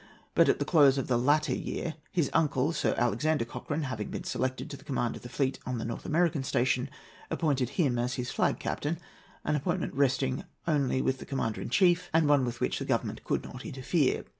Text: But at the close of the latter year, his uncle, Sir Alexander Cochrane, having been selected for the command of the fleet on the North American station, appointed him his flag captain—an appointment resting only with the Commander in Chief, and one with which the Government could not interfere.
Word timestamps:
But 0.33 0.49
at 0.49 0.57
the 0.57 0.65
close 0.65 0.97
of 0.97 1.05
the 1.05 1.15
latter 1.15 1.53
year, 1.53 1.93
his 2.11 2.31
uncle, 2.33 2.73
Sir 2.73 2.95
Alexander 2.97 3.45
Cochrane, 3.45 3.83
having 3.83 4.09
been 4.09 4.23
selected 4.23 4.71
for 4.71 4.77
the 4.77 4.83
command 4.83 5.15
of 5.15 5.21
the 5.21 5.29
fleet 5.29 5.59
on 5.63 5.77
the 5.77 5.85
North 5.85 6.07
American 6.07 6.43
station, 6.43 6.89
appointed 7.29 7.69
him 7.77 7.97
his 7.97 8.31
flag 8.31 8.57
captain—an 8.57 9.55
appointment 9.55 9.93
resting 9.93 10.43
only 10.67 11.03
with 11.03 11.19
the 11.19 11.25
Commander 11.27 11.61
in 11.61 11.69
Chief, 11.69 12.09
and 12.15 12.27
one 12.27 12.45
with 12.45 12.59
which 12.59 12.79
the 12.79 12.85
Government 12.85 13.23
could 13.23 13.43
not 13.43 13.63
interfere. 13.63 14.25